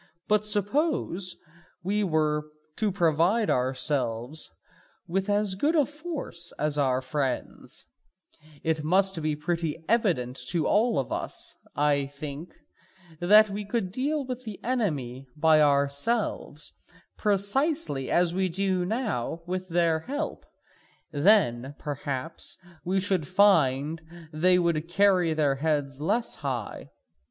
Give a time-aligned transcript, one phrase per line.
[0.27, 1.35] But suppose
[1.83, 4.49] we were to provide ourselves
[5.07, 7.85] with as good a force as our friends,
[8.63, 12.51] it must be pretty evident to all of us, I think,
[13.19, 16.73] that we could then deal with the enemy by ourselves
[17.15, 20.47] precisely as we do now with their help,
[21.13, 26.89] and then perhaps we should find that they would carry their heads less high.